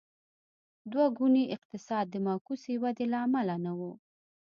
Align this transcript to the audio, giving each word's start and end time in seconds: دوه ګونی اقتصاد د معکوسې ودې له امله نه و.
دوه 0.91 1.05
ګونی 1.17 1.43
اقتصاد 1.55 2.05
د 2.09 2.15
معکوسې 2.25 2.73
ودې 2.81 3.05
له 3.13 3.17
امله 3.25 3.55
نه 3.65 3.71
و. 3.79 3.81